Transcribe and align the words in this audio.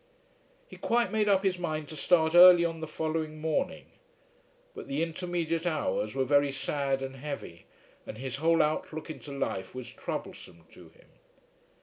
He 0.67 0.77
quite 0.77 1.11
made 1.11 1.29
up 1.29 1.43
his 1.43 1.59
mind 1.59 1.87
to 1.89 1.95
start 1.95 2.33
early 2.33 2.65
on 2.65 2.79
the 2.79 2.87
following 2.87 3.39
morning; 3.39 3.85
but 4.73 4.87
the 4.87 5.03
intermediate 5.03 5.67
hours 5.67 6.15
were 6.15 6.25
very 6.25 6.51
sad 6.51 7.03
and 7.03 7.17
heavy, 7.17 7.65
and 8.07 8.17
his 8.17 8.37
whole 8.37 8.63
outlook 8.63 9.11
into 9.11 9.31
life 9.31 9.75
was 9.75 9.91
troublesome 9.91 10.65
to 10.71 10.89
him. 10.89 11.09